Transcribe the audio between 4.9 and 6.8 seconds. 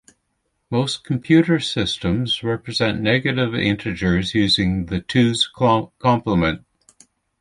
two's complement.